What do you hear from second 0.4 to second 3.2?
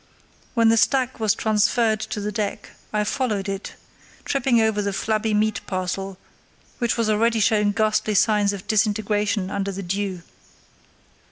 When the stack was transferred to the deck I